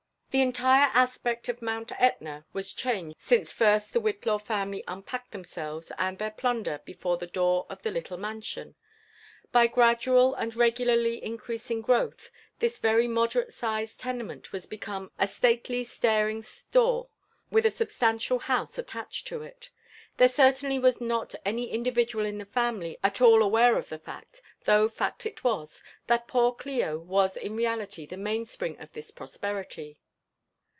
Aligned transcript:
The 0.33 0.39
entire 0.41 0.89
aspect 0.93 1.49
of 1.49 1.61
Mount 1.61 1.91
Etna 1.99 2.45
was 2.53 2.73
ehanged 2.73 3.15
since 3.19 3.51
first 3.51 3.91
die 3.93 3.99
Wbit 3.99 4.21
kiw 4.21 4.39
Camily 4.41 4.81
unpadded 4.85 5.29
themselves 5.31 5.91
and 5.97 6.17
tlieir 6.17 6.37
plunder 6.37 6.79
before 6.85 7.17
(he 7.19 7.27
/door 7.27 7.65
of 7.69 7.81
the 7.81 7.91
little 7.91 8.15
mansion. 8.15 8.75
By 9.51 9.67
gradual 9.67 10.33
and 10.35 10.55
regularly 10.55 11.21
increasing 11.21 11.81
growth, 11.81 12.31
^is 12.61 12.79
very 12.79 13.09
moderate 13.09 13.49
sised 13.49 13.97
tenement 13.99 14.53
was 14.53 14.65
become 14.65 15.11
a 15.19 15.25
stotaly, 15.27 15.83
staring 15.85 16.41
store, 16.43 17.09
with 17.49 17.65
a 17.65 17.69
substantial 17.69 18.39
house 18.39 18.77
attached 18.77 19.27
to 19.27 19.41
it. 19.41 19.69
There 20.15 20.29
certainly 20.29 20.79
was 20.79 21.01
not 21.01 21.35
any 21.43 21.69
in* 21.69 21.83
dividual 21.83 22.23
tn 22.23 22.39
the 22.39 22.45
family 22.45 22.97
at 23.03 23.19
all 23.19 23.43
aware 23.43 23.75
of 23.77 23.89
the 23.89 23.99
fact, 23.99 24.41
though 24.63 24.87
foot 24.87 25.25
it 25.25 25.43
was, 25.43 25.83
Hiat 26.07 26.29
poor 26.29 26.53
Clio 26.53 26.97
was 26.99 27.35
in 27.35 27.57
reality 27.57 28.05
the 28.05 28.15
mainspring 28.15 28.79
of 28.79 28.93
this 28.93 29.11
prosperity. 29.11 29.97